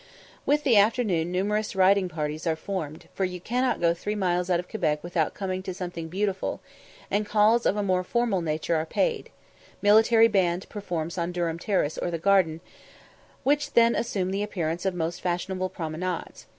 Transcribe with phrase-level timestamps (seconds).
[0.47, 4.59] With the afternoon numerous riding parties are formed, for you cannot go three miles out
[4.59, 6.59] of Quebec without coming to something beautiful;
[7.11, 11.59] and calls of a more formal nature are paid; a military band performs on Durham
[11.59, 12.61] Terrace or the Garden,
[13.43, 16.47] which then assume the appearance of most fashionable promenades.